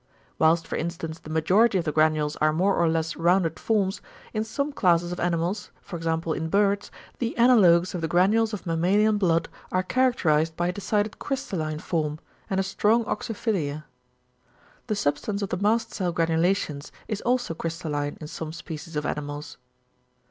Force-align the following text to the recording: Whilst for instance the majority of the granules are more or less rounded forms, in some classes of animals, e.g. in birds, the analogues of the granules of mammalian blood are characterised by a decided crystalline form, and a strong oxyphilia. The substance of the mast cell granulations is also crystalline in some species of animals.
Whilst 0.39 0.65
for 0.67 0.75
instance 0.77 1.19
the 1.19 1.29
majority 1.29 1.77
of 1.77 1.85
the 1.85 1.91
granules 1.91 2.35
are 2.37 2.51
more 2.51 2.75
or 2.75 2.89
less 2.89 3.15
rounded 3.15 3.59
forms, 3.59 4.01
in 4.33 4.43
some 4.43 4.71
classes 4.73 5.11
of 5.11 5.19
animals, 5.19 5.69
e.g. 5.93 6.09
in 6.35 6.49
birds, 6.49 6.89
the 7.19 7.37
analogues 7.37 7.93
of 7.93 8.01
the 8.01 8.07
granules 8.07 8.51
of 8.51 8.65
mammalian 8.65 9.19
blood 9.19 9.47
are 9.71 9.83
characterised 9.83 10.57
by 10.57 10.69
a 10.69 10.73
decided 10.73 11.19
crystalline 11.19 11.77
form, 11.77 12.17
and 12.49 12.59
a 12.59 12.63
strong 12.63 13.05
oxyphilia. 13.05 13.83
The 14.87 14.95
substance 14.95 15.43
of 15.43 15.49
the 15.49 15.57
mast 15.57 15.93
cell 15.93 16.11
granulations 16.11 16.91
is 17.07 17.21
also 17.21 17.53
crystalline 17.53 18.17
in 18.19 18.25
some 18.25 18.51
species 18.53 18.95
of 18.95 19.05
animals. 19.05 19.57